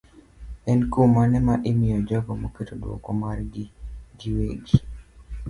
[0.71, 3.63] en kum mane ma imiyo jogo maketo duoko margi
[4.19, 4.77] giwegi.